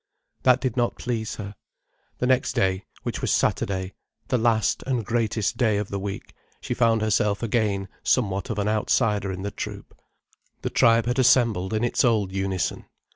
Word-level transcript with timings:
That 0.41 0.59
did 0.59 0.75
not 0.75 0.97
please 0.97 1.35
her. 1.35 1.53
The 2.17 2.25
next 2.25 2.53
day, 2.53 2.85
which 3.03 3.21
was 3.21 3.31
Saturday, 3.31 3.93
the 4.29 4.37
last 4.39 4.81
and 4.87 5.05
greatest 5.05 5.57
day 5.57 5.77
of 5.77 5.89
the 5.89 5.99
week, 5.99 6.33
she 6.59 6.73
found 6.73 7.01
herself 7.03 7.43
again 7.43 7.87
somewhat 8.01 8.49
of 8.49 8.57
an 8.57 8.67
outsider 8.67 9.31
in 9.31 9.43
the 9.43 9.51
troupe. 9.51 9.93
The 10.63 10.71
tribe 10.71 11.05
had 11.05 11.19
assembled 11.19 11.71
in 11.71 11.83
its 11.83 12.03
old 12.03 12.31
unison. 12.31 12.87